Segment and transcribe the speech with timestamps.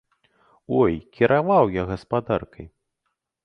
[0.79, 2.67] Ой, кіраваў я гаспадаркай!